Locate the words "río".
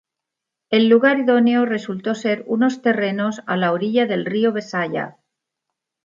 4.25-4.51